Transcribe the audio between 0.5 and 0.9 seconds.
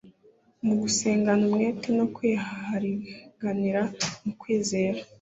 Mu